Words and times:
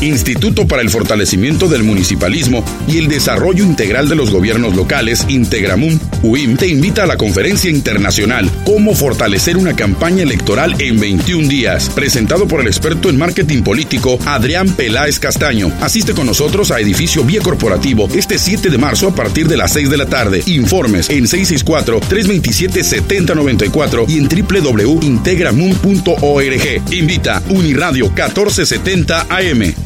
Instituto 0.00 0.66
para 0.66 0.82
el 0.82 0.90
Fortalecimiento 0.90 1.68
del 1.68 1.82
Municipalismo 1.82 2.62
y 2.86 2.98
el 2.98 3.08
Desarrollo 3.08 3.64
Integral 3.64 4.10
de 4.10 4.14
los 4.14 4.30
Gobiernos 4.30 4.76
Locales, 4.76 5.24
Integramum, 5.28 5.98
UIM, 6.22 6.58
te 6.58 6.68
invita 6.68 7.04
a 7.04 7.06
la 7.06 7.16
conferencia 7.16 7.70
internacional 7.70 8.50
Cómo 8.64 8.94
fortalecer 8.94 9.56
una 9.56 9.74
campaña 9.74 10.22
electoral 10.22 10.74
en 10.80 11.00
21 11.00 11.48
días, 11.48 11.88
presentado 11.90 12.46
por 12.46 12.60
el 12.60 12.66
experto 12.66 13.08
en 13.08 13.16
marketing 13.16 13.62
político 13.62 14.18
Adrián 14.26 14.68
Peláez 14.68 15.18
Castaño. 15.18 15.72
Asiste 15.80 16.12
con 16.12 16.26
nosotros 16.26 16.70
a 16.70 16.78
Edificio 16.80 17.24
Vía 17.24 17.40
Corporativo 17.40 18.06
este 18.14 18.36
7 18.38 18.68
de 18.68 18.76
marzo 18.78 19.08
a 19.08 19.14
partir 19.14 19.48
de 19.48 19.56
las 19.56 19.72
6 19.72 19.88
de 19.88 19.96
la 19.96 20.04
tarde. 20.06 20.42
Informes 20.46 21.08
en 21.08 21.24
664-327-7094 21.24 24.04
y 24.08 24.18
en 24.18 24.28
www.integramum.org. 24.28 26.92
Invita 26.92 27.42
Uniradio 27.48 28.06
1470 28.06 29.26
AM. 29.30 29.85